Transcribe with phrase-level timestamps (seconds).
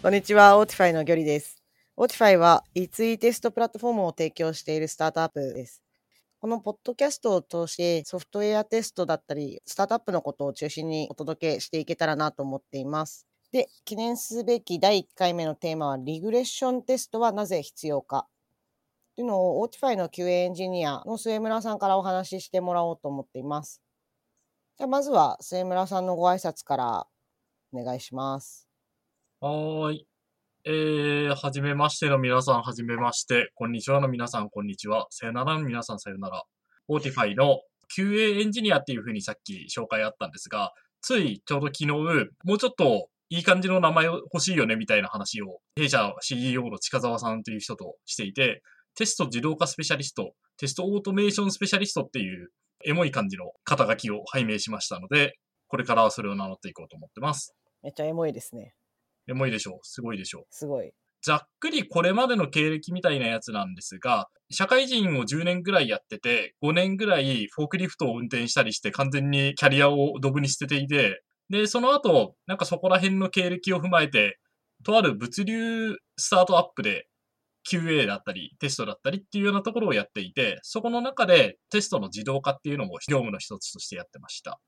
[0.00, 1.60] こんにちは、 Autify のギョリです。
[1.96, 5.82] Autify は、 E2E テストプラットフォームを提供しているスタートアップです。
[6.38, 13.26] このポッドキャストを通して、ソフトウェアテストだったり、スタートアップのことを中心にお届けしていけたらなと思っています。
[13.50, 18.28] で、記念すべき第1回目のテーマは、リグレッションテストはなぜ必要か
[19.16, 23.82] というのを、 Autify の QA エンジニアの末村さんからお話ししてもらおうと思っています。
[24.76, 27.06] じゃあ、まずは末村さんのご挨拶から
[27.72, 28.67] お願いします。
[29.40, 30.06] はーい。
[30.64, 33.52] えー、はじめましての皆さん、はじめまして。
[33.54, 35.06] こんにちはの皆さん、こんにちは。
[35.10, 36.42] さよならの皆さん、さよなら。
[36.88, 37.60] Autify の
[37.96, 48.64] QA エンジニアっていう風にさっき紹介あったんですが、ついちょうど昨日、もうちょっといい感じの名前欲しいよねみたいな話を、弊社 CEO の近澤さんという人としていて、
[48.96, 52.48] テスト自動化スペシャリスト、テストオートメーションスペシャリストっていう
[52.84, 57.54] エモい感じの肩書きを拝命しましたので、これからはそれを名乗っていこうと思ってます。
[57.84, 58.74] めっちゃエモいですね。
[59.28, 59.78] エモいでしょう。
[59.82, 60.44] すごいでしょう。
[60.50, 60.90] すごい。
[61.22, 74.38] ざっくりこれまでの経歴みたいなやつなんですが、社会人を10年ぐらいやってて、5年ぐらいフォークリフトを運転したりして完全にキャリアをドブに捨てていて、で、その後、なんかそこら辺の経歴を踏まえて、
[74.84, 77.08] とある物流スタートアップで
[77.68, 84.60] QA だったり、テストだったりっていうようなところをやっていて、そこの中でテストの自動化っていうのも業務の一つとしてやってました。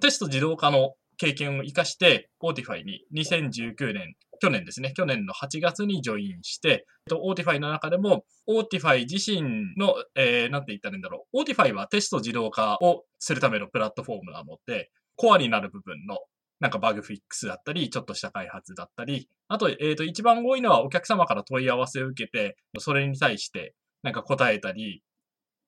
[0.00, 11.40] テスト自動化の経験を活かして、 Autify に2019年、去年ですね、去年の8月にジョインして、 Autify の中でも、 Autify 自身の、えー、なんて言ったらいいんだろう。
[11.40, 16.18] Autify はテスト自動化をするためのプラットフォームなので、コアになる部分の、
[16.60, 25.02] なんかバグフィックスだったり、ちょっとした開発だったり、あと、えっ、ー、と、一番多いのはお客様から問い合わせを受けて、それに対して、なんか答えたり、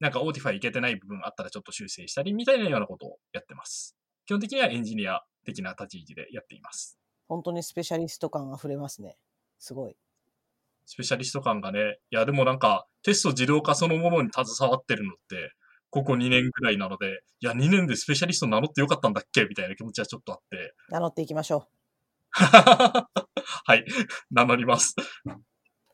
[0.00, 3.96] なんか Autify いけてない部分あったらちょっと修正したり、みたいなようなことをやってます。
[4.26, 6.98] 基本的にはエンジニア的な立ち位置でやっています。
[7.26, 9.16] 本当にスペシャリスト感あふれますね。
[9.58, 9.96] すごい。
[10.84, 15.52] スペシャリスト感がね、いやでもなんかテスト自動化そのものに携わってるのって、
[15.90, 19.44] ここ2年くらいなので、いや2年でスペシャリスト名乗ってよかったんだっけ？
[19.44, 20.74] みたいな気持ちはちょっとあって。
[20.90, 21.68] 名乗っていきましょう。
[22.32, 23.84] はい、
[24.30, 24.94] 名乗ります。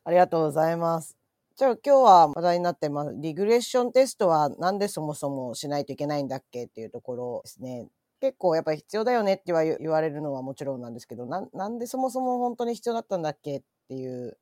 [0.05, 1.17] ありがとうございます。
[1.57, 3.13] じゃあ今日は話題になってます。
[3.17, 6.67] リグレッションテストはなんでそもそもしないといけないんだっけ？
[6.67, 7.89] っていうところですね。
[8.25, 14.39] 結構やっぱり必要だよねって言われるのはもちろんなんですけどな、なんでそもそも本当に必要だったんだっけっていう、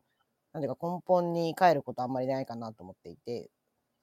[0.52, 3.50] なんていうか根本に帰ることあんまりないかなと思っていて、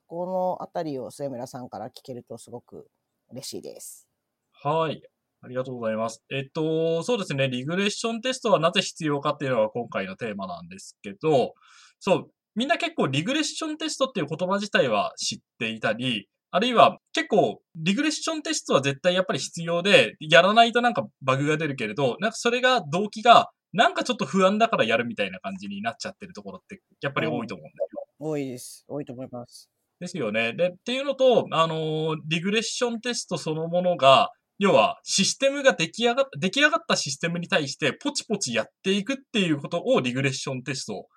[0.08, 2.88] このあたりを末村さんから聞けるとすごく
[3.32, 4.06] 嬉しいです。
[4.52, 5.02] はい。
[5.42, 6.22] ありがとうございます。
[6.30, 7.48] えっと、そうですね。
[7.48, 11.54] リグレッションテストはなぜ必要かっていうのが今回のテーマなんですけど、
[12.00, 28.06] そう、みんな結構リグレッションテストっていう言葉自体は知っていたり、あるいは結構リグレッションテストは絶対やっぱり必要で、やらないとなんかバグが出るけれど、なんかそれが動機がなんかちょっと不安だからやるみたいな感じになっちゃってるところってやっぱり多いと思うんですよ。
[28.20, 28.86] 多いです。
[28.88, 29.70] 多いと思います。
[30.00, 30.54] ですよね。
[30.54, 41.08] で、っていうのと、あのー、リグレッションテストそのものが、要はシステムが出来上がっ出来上がったシステムに対してポチポチやっていくっていうことをリグレッションテスト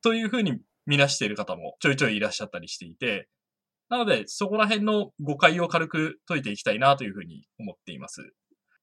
[0.00, 3.28] というふうに見なしている方もちょいちょいいらっしゃったりしていて、
[3.88, 8.32] なので、そこら辺の誤解を軽く解いていきたいなというふうに思っています。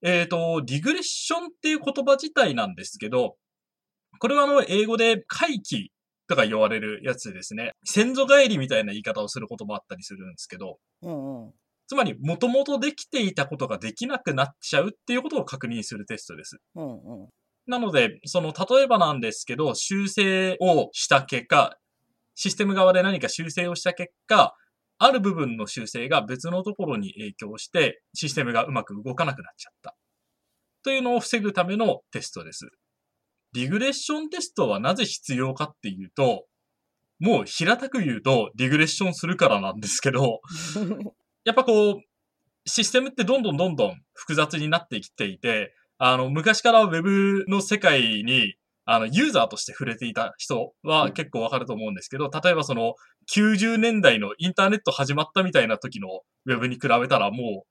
[0.03, 3.35] えっ、ー、と、リグレッションっていう言葉自体なんですけど、
[4.19, 5.91] これはあの、英語で回帰
[6.27, 7.71] とか言われるやつですね。
[7.85, 11.51] 先祖返りみたいな言い方をすることもあったりするんですけど、うんうん、
[11.87, 16.57] つまり、もともとできていたことができなくなっちゃうっていうことを確認するテストです。
[16.75, 17.29] うんうん、
[17.67, 21.75] なので、その、例えばなんですけど、修正をした結果、
[22.35, 24.55] システム側で何か修正をした結果、
[25.03, 29.95] ある部分の修正が別のところに影響して、システムがうまく動かなくなっちゃった。
[30.83, 32.69] というのを防ぐためのテストです。
[33.53, 36.45] リグレッションテストはなぜ必要かっていうと、
[37.19, 40.41] もう平たく言うと、リグレッションするからなんですけど、
[41.45, 42.01] やっぱこう、
[42.67, 48.53] システムってどんどんどんどん複雑になってきていて、あの、昔から Web の世界に、
[48.85, 52.93] あの、ユーザーとして触れていた人は結構わかると思うんですけど、例えばその、
[53.29, 56.07] 90年代のインターネット始まったみたいな時の
[56.45, 57.67] Web に比べたらもう、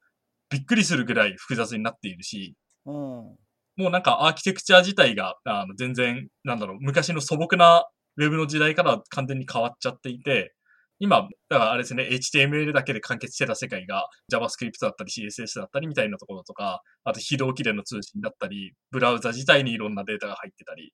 [0.50, 2.56] びっくりするぐらい複雑になっているし、
[2.86, 3.36] うん、も
[3.78, 7.86] うなんかアーキテクチャ自体が、あの、全然、なんだろう、昔の素朴な
[8.16, 10.54] Web の時代から完全に変わっちゃっていて、
[10.98, 20.92] 今、だからあれですね、HTML だけで完結してた世界が JavaScript だったり CSS だったりみたいなところとか、あと非同期での通信だったり、ブラウザ自体にいろんなデータが入ってたり、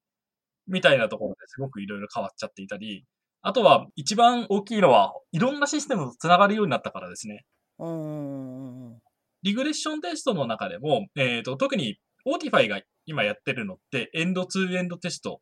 [0.68, 3.04] みたいなところですごくいろいろ変わっちゃっていたり、
[3.42, 7.44] あとは一番大きいのは、いろんなシステムと繋がるようになったからですね。
[7.78, 8.98] うん、
[9.42, 15.40] リグレッションテストの中でも、えっ、ー、と、特に Autify が今やってるのって、エンドツーエンドテスト。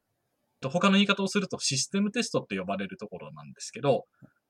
[0.62, 4.05] 他の言い方をするとシステムテストって呼ばれるところなんですけど、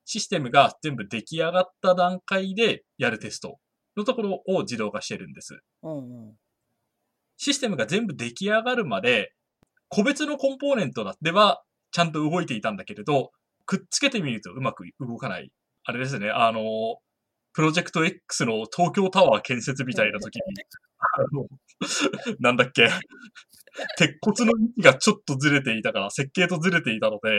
[0.04, 3.58] システムが全部出来上がった段階でやるテスト
[3.96, 5.58] のところを自動化してるんです。
[5.82, 6.34] うんうん。
[7.36, 9.32] システムが全部出来上がるまで、
[9.88, 11.62] 個別のコンポーネントでは
[11.94, 13.30] ちゃんと動いていたんだけれど、
[13.66, 15.52] くっつけてみるとうまく動かない。
[15.84, 16.98] あれですね、あの、
[17.52, 20.42] プロジェクト X の東京タワー建設みたいな時に、
[20.98, 21.46] あの、
[22.40, 22.88] なんだっけ、
[23.96, 27.30] 鉄骨の位置がちょっとずれていたから、設計とずれていたので、組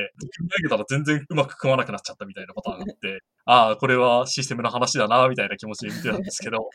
[0.44, 6.70] み上げたら全然うまく組まなくなっちゃったみたいなパターンがあって、ああ、これはシステムの話だな、みたいな気持ちで見てたんですけど、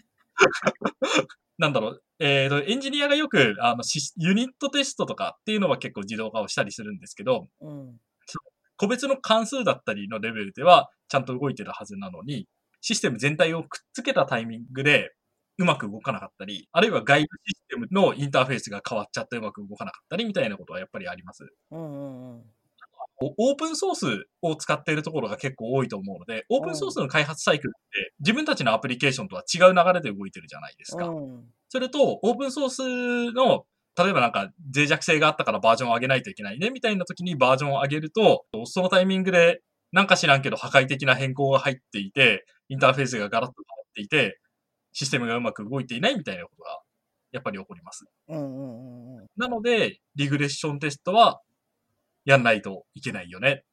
[1.61, 3.83] なんだろう、えっ、と、エンジニアがよく、あの、
[4.17, 7.99] ユニットテストとかっていうのは結構自動化をしたりするんですけど、うん。
[8.79, 12.47] 個別の関数だったりのレベルではちゃんと動いてるはずなのに、
[12.81, 15.13] システム全体をくっつけたタイミングで
[15.59, 21.47] うまく動かなかったり、あるいは外部システムのインターフェースが変わっちゃってうまく動かなかったりみたいなことはやっぱりあります。
[21.73, 22.43] うんうんうん。
[23.23, 31.07] オープンソースを使っているところが結構多いと思うので、オープンソースの開発サイクルって自分たちのアプリケーションとは違う流れで動いてるじゃないですか。
[31.07, 33.65] うんそれと、オープンソースの、
[33.97, 39.63] 例えばなんか脆弱性があったからバージョンを上げないといけないね、みたいな時にバージョンを上げると、そのタイミングで、
[39.93, 44.41] なんか知らんけど破壊的な変更が入っていて、インターフェースがガラッと変わっていて、
[44.93, 46.81] システムがうまく動いていないみたいなことが、
[47.31, 48.05] やっぱり起こります。
[48.29, 49.27] うんうんうんうん。
[49.37, 51.41] なので、リグレッションテストは、
[52.31, 53.65] やんないといけないよね。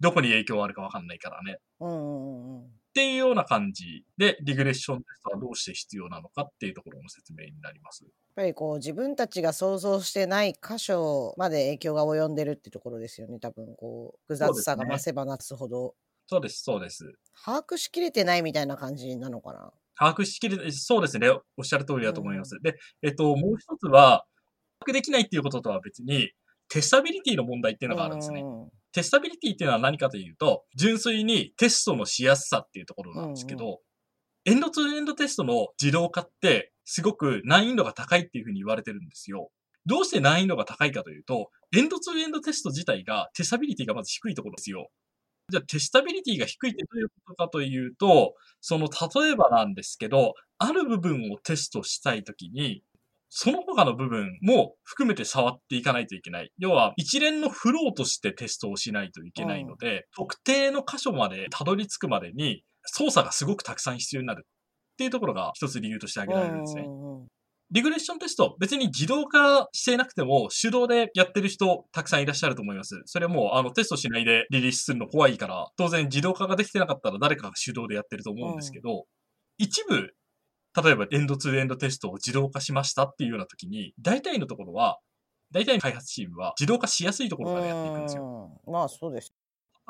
[0.00, 1.58] どこに影響あるかわかんないからね。
[1.80, 2.64] うんうんうんうん。
[2.64, 8.04] っていうような感じで、リグレッションテストはどうして必要なのかっていうところの説明になります。
[8.04, 13.38] やっぱりこう自分たちが想像してない箇所まで影響が及んでるってところですよね。
[13.38, 15.94] 多分こう複雑さが増せば増すほど、
[16.26, 17.12] そうです、そうです。
[17.44, 19.72] 把握しきれてないみたいな感じなのかな？
[19.96, 21.28] 把握しきれ、そうですね。
[21.56, 22.58] おっしゃる通りだと思います。
[22.62, 24.26] で、えっと、もう一つは、
[24.78, 26.30] 把握できないっていうこととは別に、
[26.68, 28.42] テスタビリティの問題っていうのがあるんですね。
[28.42, 33.80] うんテスタビリティっていうのは何かというと、純粋にテストのしやすさっていうところなんですけど、
[34.44, 39.50] エンドツーエンドテストの自動化って、すごく難易度が高いっていうふうに言われてるんですよ。
[39.84, 44.88] どうして難易度が高いかというと、エンドツーエンドテスト自体がテスタビリティがまず低いところですよ。
[45.50, 52.82] じゃあテスタビリティが低いってどういうことかというと、その例えばなんですけど、ある部分をテストしたいときに、
[53.30, 56.50] その他の部分も含めて触っていかないといけない。
[56.58, 66.84] 要は、一連のフローとしてテストをしないといけないので、特定の箇所までたどり着くまでに操作がすごくたくさん必要になるっていうところが一つ理由として挙げられるんですね。
[66.86, 67.28] うんうん
[67.70, 73.02] リグレッションテスト、別に自動化していなくても手動でやってる人たくさんいらっしゃると思います。
[73.04, 79.04] それはもうあのテストしないでリリースするの怖いから、当然自動化ができてなかったら誰かが手動でやってると思うんですけど、
[79.58, 80.14] 一部、
[80.82, 84.98] 例えばエンドツーエンドテストを自動化しましたっていうような時に、大体のところは、
[85.50, 88.52] 大体の開発チームは自動化しやすいところからやっていくんですよ。
[88.66, 89.32] うんまあそうです。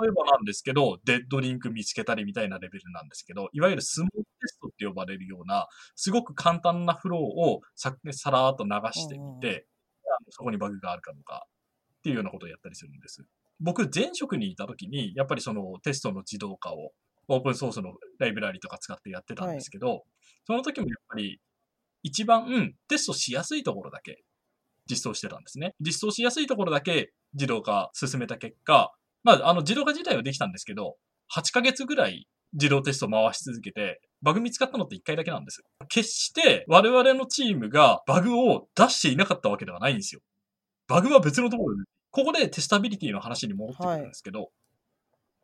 [0.00, 9.66] 例えばなんですけど、デッドリンク見つけたりみたいなレベルなんですけど、いわゆるスモールテストって呼ばれるような、すごく簡単なフローをささらーっと流してみて、
[10.30, 11.46] そこにバグがあるかどうか
[11.98, 13.26] っていうようなことをやったりするんです。
[13.58, 16.92] 僕、前職にいた時に、やっぱりそのテストの自動化を
[17.28, 20.04] オープンソースのライブラリとか使ってやってたんですけど、
[20.46, 21.40] その時もやっぱり
[22.02, 24.22] 一番テストしやすいところだけ
[24.90, 25.74] 実装してたんですね。
[25.80, 28.92] 実装しやすいところだけ自動化進めた結果、
[29.22, 30.96] まあ、あの、自動化自体はできたんですけど、
[31.34, 35.62] 8ヶ月ぐらい自動テスト回し続けて、バグ見つかったのって1回だけなんです。
[35.88, 40.22] 決して我々のチームがバグを出していなかったわけではないんですよ。
[40.88, 44.50] バグは別のところで、ここでテスタビリティの話に戻ってくるんですけど、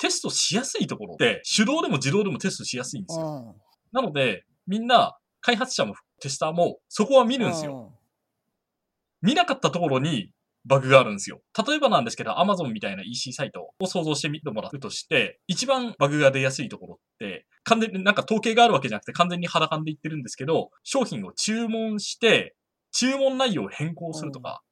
[0.04, 3.56] テストしやすいところって手動でも自動でもテストしやすいんですよ。
[3.90, 7.94] なので、みんな、開発者もテスターもそこは見るんですよ。
[9.22, 10.30] 見なかったところに
[10.66, 11.40] バグがあるんですよ。
[11.66, 22.54] 例えばなんですけど、Amazon みたいな EC サイトを想像してみてもらうとして、一番バグが出やすいところって、完全になんか統計があるわけじゃなくて完全に肌感で言ってるんですけど、商品を注文して、
[22.92, 24.62] 注文内容を変更するとか、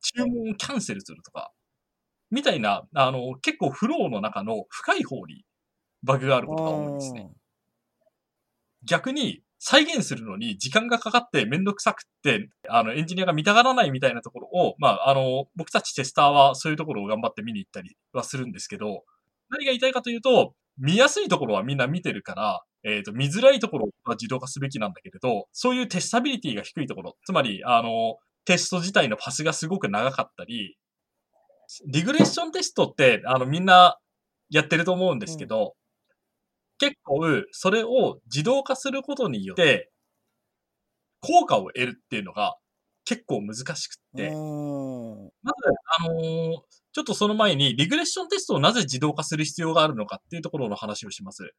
[0.00, 1.52] 注文をキャンセルするとか、
[2.30, 5.44] みたいな、あの、結構フローの中の深い方に
[6.02, 7.30] バグがあることが多いんですね。
[8.84, 19.04] 逆に、再現するのに時間がかかってめんどくさくって、あの、エンジニアが見たがらないみたいなところを、まあ、あの、僕たちテスターはそういうところを頑張って見に行ったりはするんですけど、
[19.50, 30.78] 何が言いたいかというと、見やすいところはみんな見てるから、えっ、と、見づらいところは自動化すべきなんだけれど、そういうテスタビリティが低いところ、つまり、あの、テスト自体のパスがすごく長かったり、
[31.86, 33.98] リグレッションテストって、あの、みんな
[34.48, 35.74] やってると思うんですけど、
[36.78, 37.20] 結構、
[37.52, 39.90] それを自動化することによって、
[41.20, 42.56] 効果を得るっていうのが
[43.04, 44.30] 結構難しくって。
[45.42, 45.56] まず、
[46.00, 46.56] あのー
[46.92, 51.54] ちょっとその前に、リグレッションテストをなぜ自動化する必要があるのかっていうところの話をします。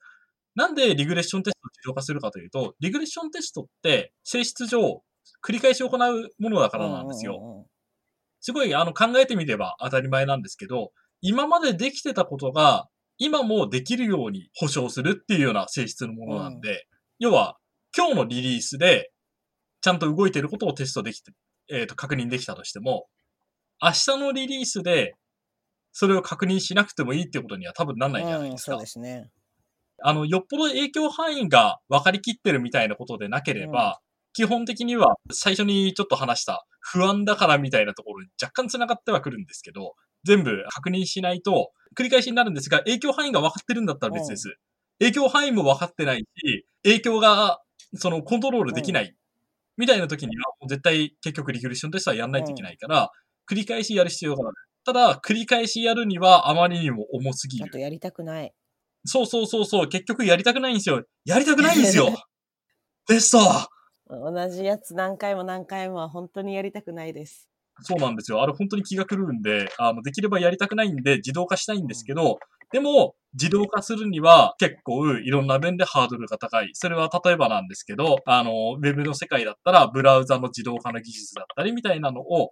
[0.56, 5.02] なんでリグレッションテストを自動化するかというと、リグレッションテストって性質上、
[5.42, 7.66] 繰り返し行うものだからなんですよ。
[8.50, 12.88] うんうんうんすごい、あの、考えてみれば当たり前なんですけど、今までできてたことが、
[13.20, 16.88] 今もできるように保証するっていうような性質のものなんで、
[17.20, 17.58] 要は、
[17.96, 19.12] 今日のリリースで、
[19.82, 21.32] ちゃんと動いてることをテストできて、
[21.70, 23.06] えっ、と、確認できたとしても、
[23.80, 25.14] 明日のリリースで、
[25.92, 28.72] それを確認しなくてもいいってことには多分なんないじゃないうん、ですか。
[28.72, 29.30] そうですね。
[30.04, 34.00] あの、よっぽど影響範囲が分かりきってるみたいなことでなければ、
[34.34, 44.56] 基本的には最初にちょっと話した不安だからみたいなところに若干繋がってはくるんですけど、全部確認しないと繰り返しになるんですが、影響範囲が分かってるんだったら別です。
[45.00, 47.60] 影響範囲も分かってないし、影響が
[47.96, 49.16] そのコントロールできない
[49.78, 53.10] みたいな時には、もう絶対結局リグレッションテストはやんないといけないから、
[53.50, 54.58] 繰り返しやる必要がある。
[54.86, 57.66] ただ、繰り返しやるにはあまりにも重すぎる。
[57.66, 58.54] あとやりたくない。
[59.06, 61.04] そうそうそうそう、結局やりたくないんですよ。
[61.26, 62.08] やりたくないんですよ。
[63.08, 63.40] テスト
[64.20, 67.50] 同じやつ何回も何回もは本当にやりたくないです。
[67.84, 68.44] そうなんですよ。
[68.44, 72.38] あれ本当に気が狂うんで、あの、できればやりたくないんで自動化したいんですけど、
[72.72, 76.72] でも、自動化するには結構いろんな面でハードルが高い。
[76.74, 82.52] それは例えばなんですけど、あの、ウェブの世界だったらブラウザの自動化の技術だったりみたいなのを、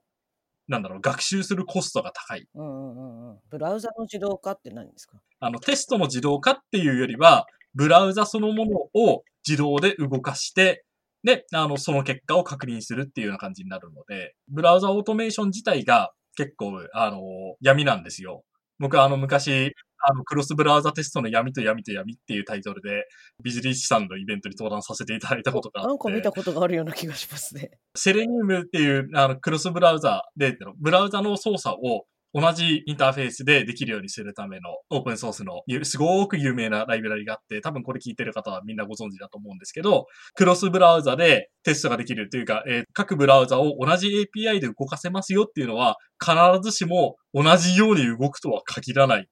[0.70, 2.48] なんだろう、学習するコストが高い。
[2.56, 3.38] うんうんうんうん。
[3.50, 5.20] ブラウザの自動化って何ですか？
[5.42, 10.86] あの、テストの自動化っていうよりは、ブラウザそのものを自動で動かして、
[11.24, 17.22] で、あの、その結果を確認するっていうような感じになるので、ブラウザオートメーション自体が結構、あの、
[17.62, 18.44] 闇なんですよ。
[18.80, 23.06] 僕はあの、昔、あの、クロスブラウザテストの闇と闇と闇っていうタイトルで、
[23.44, 25.88] ビジリッシュさんのイベントに登壇させていただいたことがあって。
[25.90, 27.72] なんか見たことがあるような気がしますね。
[27.96, 40.06] セレニウムっていうあのクロスブラウザで、ブラウザの操作を同じインターフェースでできるようにするためのオープンソースのゆすごく有名なライブラリがあって、多分これ聞いてる方はみんなご存知だと思うんですけど、
[40.36, 49.22] クロスブラウザでテストができるというか、えー各ブラウザを同じ API で動かせますよっていうのは、必ずしも同じように動くとは限らない。
[49.22, 49.26] っ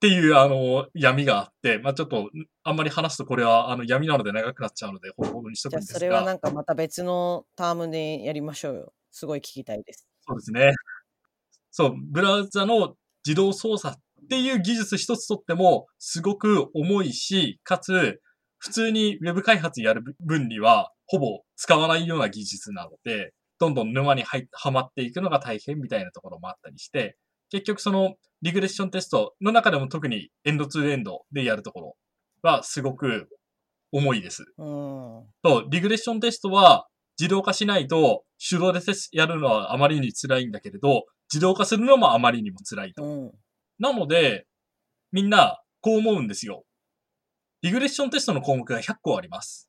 [0.00, 2.30] ていう、あの、闇があって、まあちょっと、
[2.64, 5.98] あんまり話すとこれは、あの、闇なので長くなっちゃうので、ほどほどにしとくじゃあんですが。
[5.98, 8.92] それはなんかまた別のタームでやりましょうよ。
[9.10, 10.08] すごい聞きたいです。
[10.26, 10.72] そうですね。
[11.70, 12.94] そう、ブラウザの
[13.26, 18.20] 自動操作っていう技術一つとっても、すごく重いし、かつ、
[18.58, 27.16] 普通に Web 開発やる分には、ほぼ使わないような技術なので、どんどん沼に入っはまっていくのが大変みたいなところもあったりして、
[27.50, 31.96] 結局そのリグレッションテストの中でも特にエンドツーエンドでやるところ
[32.42, 33.28] はすごく
[33.92, 34.44] 重いです。
[34.56, 35.26] うん。
[35.42, 36.86] と、リグレッションテストは
[37.20, 38.80] 自動化しないと手動で
[39.12, 43.04] やるのはあまりに辛いんだけれど、自動化するのもあまりにも辛いと。
[43.04, 43.32] うん。
[43.78, 44.46] なので、
[45.12, 46.64] みんなこう思うんですよ。
[47.60, 49.68] リグレッションテストの項目が100個あります。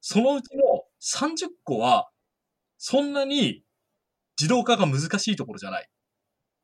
[0.00, 0.62] そのうちの
[1.00, 2.10] 30個は、
[2.78, 3.62] そんなに
[4.36, 5.88] 自動化が難しいところじゃない。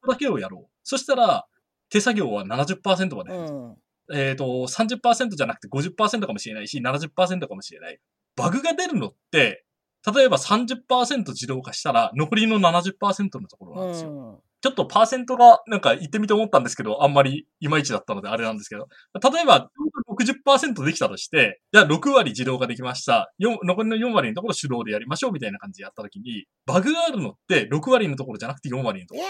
[0.00, 0.71] これだけをやろう。
[0.83, 1.47] そしたら、
[1.91, 3.41] 手作業は70%までう。
[3.41, 3.76] ん。
[4.12, 8.00] えっ、と、30%じゃなくて50%かもしれないし、70%かもしれない。
[8.35, 9.63] バグが出るのって、
[10.12, 14.11] 例えば30%自動化したら、残りの70%のところなんですよ。
[14.11, 14.38] うん。
[14.61, 19.70] ちょっとパーセントが、なんか言ってみて思ったんですけど、あんまりいまいちだったのであれなんですけど、例えば、
[20.11, 23.32] 60%できたとして、じゃあ6割自動化できました。
[23.40, 29.26] 4残りの4割のところ手動でやりましょうみたいな感じでやったときに、バグがあるのって6割のところじゃなくて4割のところ。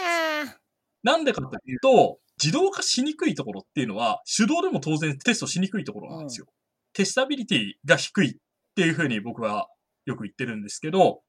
[1.02, 6.46] なんでかというと、自動化しにくいところっていうのは、手動でも当然テストしにくいところなんですよ。
[6.92, 8.34] テスタビリティが低いっ
[8.76, 9.68] ていうふうに僕は
[10.06, 11.22] よく言ってるんですけど、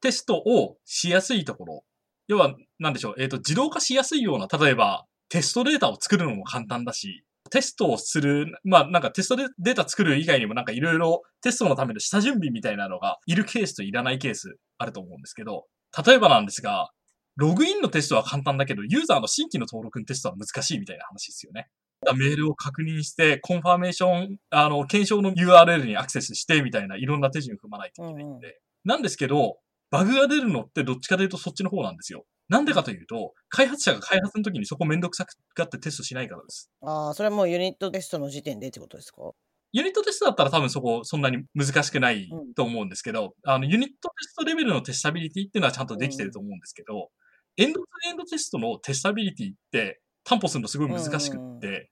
[0.00, 1.84] テストをしやすいところ。
[2.26, 15.66] 要は、なんでしょう、えっ、と、自動化しやすいような、例えば、テストデータを作るのも簡単だし、テストをする、まあなんかテストデデータ作る以外にもなんかいろいろテストのための下準備みたいなのがいるケースといらないケースあると思うんですけど、
[16.06, 16.90] 例えばなんですが、
[17.36, 21.68] ログインのテストは簡単だけど、ユーザーの新規の登録のテストは難しいみたいな話ですよね。
[22.12, 28.60] メールを確認して、 confirmation、あの、検証の URL にアクセスしてみたいないろんな手順踏まないといけないんで。
[28.84, 29.58] なんですけど、
[29.90, 32.26] バグが出るのってどっちかというとそっちの方なんですよ。
[32.48, 36.70] なんでかというと、開発者が開発の時にそこめんどくさがってテストしないからです。
[36.82, 39.32] ああ、それはもうユニットテストの時点でってことですか？
[39.72, 47.10] ユニットテストだったら多分そこそんなに難しくないと思うんですけど、あの、ユニットテストレベルのテスタビリティっていうのはちゃんとできてると思うんですけど、
[47.56, 51.90] エンドツーエンドテストのテスタビリティって担保するのすごい難しくって、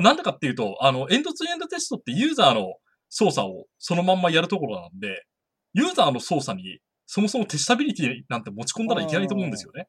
[0.00, 2.74] なんでかっていうと、あの、エンドツーエンドテストってユーザーの
[3.08, 5.24] 操作をそのまんまやるところなんで、
[5.72, 9.88] ユーザーの操作にそもそもテスタビリティなんて持ち込んだらいけないと思うんですよね。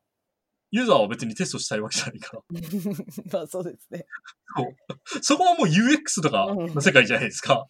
[0.72, 2.42] ユーザーは別にテストしたいわけじゃないから。
[3.32, 4.06] まあそうですね。
[5.22, 7.68] そこはもう UX とかの世界じゃないですか。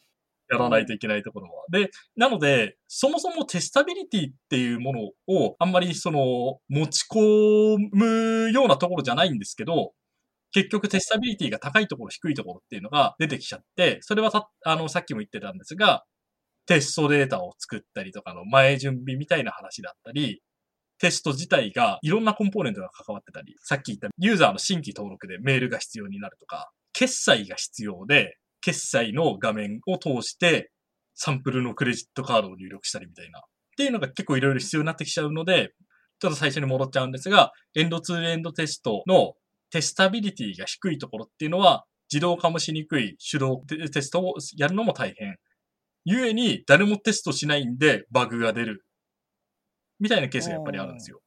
[0.49, 1.65] やらないといけないところは。
[1.69, 9.93] で、なので、そもそもテスタビリティっていうものをあんまりその持ち込むようなところじゃないんですけど、
[10.51, 16.03] 結局テスタビリティが高いところ、低いところっていうのが出てきちゃって、それはさ、あの、さっきも言ってたんですが、
[16.65, 20.41] テストデータを作ったりとかの前準備みたいな話だったり、
[20.99, 30.71] テスト自体がいろんなコンポーネントが関わってたり、さっき言ったユーザーの新規登録でメールが必要になるとか、決済が必要で、決済の画面を通して
[31.13, 33.39] サンプルのクレジットカードを入力したりみたいな。
[33.39, 33.41] っ
[33.77, 35.71] ていうのが結構いろいろ必要になってきちゃうので、
[36.19, 39.35] ちょっと最初に戻っちゃうんですが、エンドツーエンドテストの
[39.69, 43.57] テスタビリティが低いところっていうのは、自動化もしにくい手動
[43.91, 45.37] テストをやるのも大変。
[46.05, 48.85] ゆえに誰もテストしないんでバグが出る
[49.99, 51.19] みたいなケースがやっぱりあるんですよ。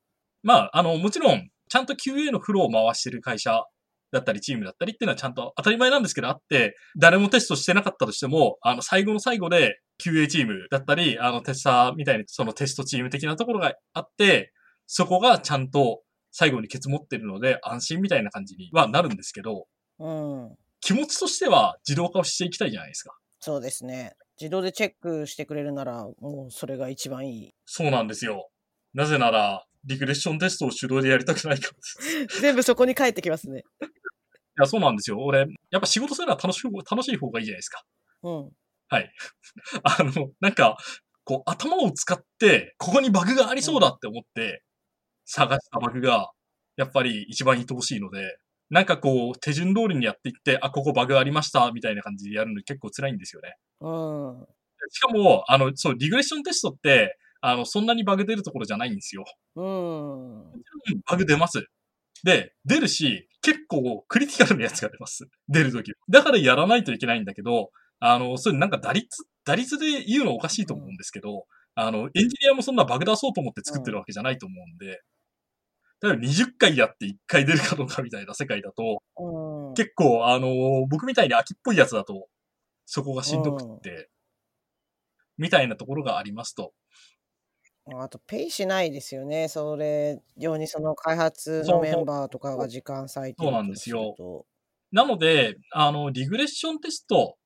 [0.42, 3.64] まあ、あの、もちろん、ちゃんと QA のフローを回してる会社
[4.12, 14.52] だったり、チームだったりっていうのはちゃんと当たり前なんですけどあって、誰もテストしてなかったとしても、あの、最後の最後で QA チームだったり、あの、テスターみたいにそのテストチーム的なところがあって、
[14.86, 16.02] そこがちゃんと
[16.32, 19.66] 最後にケツ持ってるので安心みたいな感じにはなるんですけど、
[19.98, 20.56] うん。
[20.80, 23.14] 気持ちとしては自動化をしていきたいじゃないですか。
[23.38, 24.14] そうですね。
[24.40, 27.54] 自動でチェックしてくれるなら、もうそれが一番いい。
[27.66, 28.50] そうなんですよ。
[28.94, 32.40] なぜなら、リグレッションテストを手動でやりたくないからです。
[32.40, 33.64] 全部そこに返ってきますね。
[33.80, 33.82] い
[34.60, 35.18] や、そうなんですよ。
[35.20, 37.84] 俺、やっぱ仕事するのは楽しい楽しい方がいいじゃないですか。
[38.22, 38.50] うん。
[38.88, 39.12] はい。
[39.84, 40.76] あの、なんか、
[41.24, 44.62] こう、頭を使って、ここにバグがありそうだって思って、
[45.32, 46.30] 探したバグが、
[46.76, 53.56] やっぱり一番愛おしいので、なんかこう、手順通りにやっていって、あ、ここバグありました、みたいな感じでやるの結構辛いんですよね。
[53.80, 54.46] うん。
[54.90, 59.24] しかも、あの、そう、リグレッションテストって、あの、そんなにバグ出るところじゃないんですよ。
[59.56, 60.52] うん。
[61.06, 61.64] バグ出ます。
[62.24, 65.28] で、出るし、結構クリティカルなやつが出ます。
[65.48, 65.92] 出るとき。
[66.08, 69.06] だからやらないといけないんだけど、あの、それなんか打率、
[69.44, 71.42] 打率で言うのおかしいと思うんですけど、うん、
[71.74, 75.00] あの、エンジニアもそんなバグ出そうと思って作ってるわけじゃないと思うんで、
[76.02, 82.28] 例えば20回やって1回出るかどうかみたいな世界だと、うん、結構、あの、僕みたいに秋っぽいやつだと、
[82.86, 84.06] そこがしんどくって、うん、
[85.38, 86.72] みたいなところがありますと。
[87.98, 89.48] あと、ペイしないですよね。
[89.48, 94.14] それ用にその開発のメンバーとかが時間割いてそうなんですよ。
[94.92, 97.36] なので、あの、リグレッションテスト、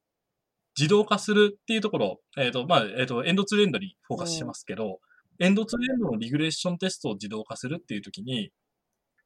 [0.79, 4.99] 自動化するっていうところ、えっ、ー、と、まあ、えっ、ー、と、エンドツーエンドにフォーカスしてますけど、うん、
[5.41, 8.51] エンドツーエンドのリグレッションテストを自動化するっていうときに、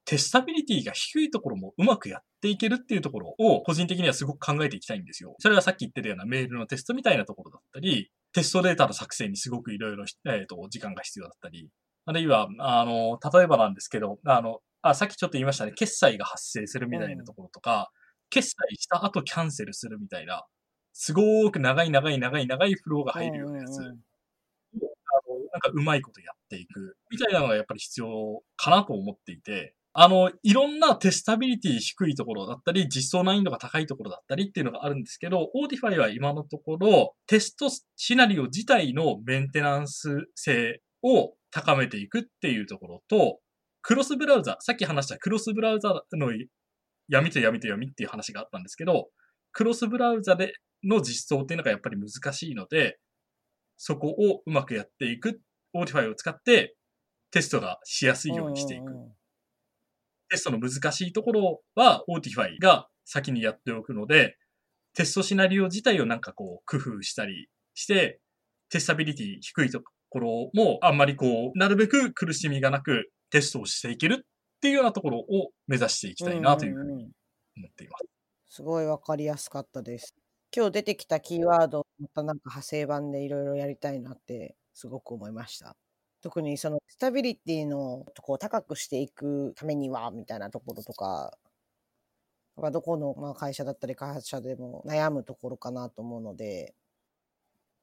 [0.05, 5.35] テスタビリティが低いところもうまくやっていけるっていうところを個人的にはすごく考えていきたいんですよ。
[5.38, 11.68] それはさっき言ってたようなメールのテストみたいなところだったり、テストデータの作成にすごくいろいろ、えっ、ー、と、時間が必要だったり、
[12.07, 17.85] あるいは、あの、例えばなんですけど、あの、あ、さっきちょっと言いましたね、決済が発生するみたいなところとか、うん、
[18.31, 20.47] 決済した後キャンセルするみたいな、
[20.94, 23.99] すごく長い長い長い長いフローが入るようなやつ、うんうん、
[25.59, 43.40] なんかうまいことやっていく、みたいなのがやっぱり必要かなと思っていて、あの、いろんな testability 低いところだったり、実装難易度が高いところだったりっていうのがあるんですけど、 Autify は今のところ、テストシナリオ自体のメンテナンス性を高めていくっていうところと、
[43.83, 46.33] クロスブラウザ、さっき話したクロスブラウザの
[47.09, 49.09] 闇と闇と闇っていう話があったんですけど、
[49.53, 50.53] クロスブラウザで
[50.85, 52.99] の実装っていうのがやっぱり難しいので、
[53.77, 55.40] そこをうまくやっていく、
[55.74, 56.74] Autify を使って
[57.31, 58.85] テストがしやすいようにしていく。
[60.31, 64.37] テストの難しいところは、 Autify が先にやっておくので、
[64.94, 68.20] テストシナリオ自体をなんかこう工夫したりして、
[68.70, 77.11] testability 低いところもあんまりこう、なるべく苦しみがなくテストをしていけるっていうようなところを目指していきたいなというふうに
[77.57, 78.04] 思っています。
[78.50, 80.14] すごいわかりやすかったです。
[80.54, 85.77] 今日出てきたキーワード、またなんか派生版でいろいろやりたいなってすごく思いました。
[86.23, 91.37] 特にそのスタビリティのとこを高くしていくためにはみたいなところとか、
[92.73, 96.75] どこのまあ会社だったり開発者でも悩むところかなと思うので。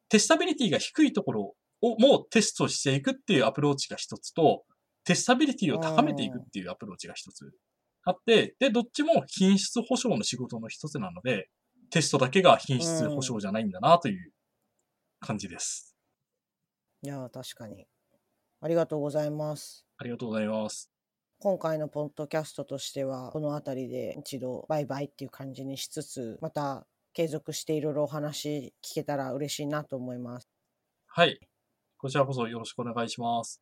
[0.08, 4.64] testability が低いところをもテストしていくっていうアプローチが一つと、
[5.04, 7.52] testability を高めていくっていうアプローチが一つ
[8.04, 11.50] あって、で、どっちも品質保証の仕事の一つなので、
[11.90, 14.32] テストだけが品質保証じゃないんだなという
[15.20, 15.95] 感じです。
[17.06, 17.86] いや、確かに。
[18.62, 19.86] ありがとうございます。
[20.00, 20.90] ありがとうございます。
[21.38, 30.50] 今回のポッドキャストとしては、この辺りで一度バイバイっていう感じにしつつ、また継続していろいろお話聞けたら嬉しいなと思います。
[31.06, 31.40] はい。
[32.00, 33.62] こちらこそよろしくお願いします。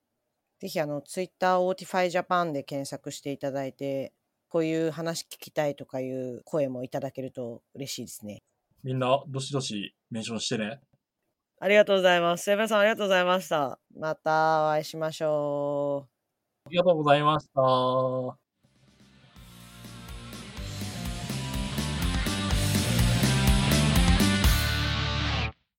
[0.59, 4.13] ぜひあの、ツイッター Autify Japan で検索していただいて、
[4.47, 8.41] こういう話聞きたいとかいう声もいただけると嬉しいですね。
[8.83, 10.79] みんな、どしどしメンションしてね。
[11.63, 12.43] ありがとうございます。
[12.43, 13.79] セブンさんありがとうございました。
[13.95, 16.13] またお会いしましょう。
[16.65, 18.42] ありがとうございました。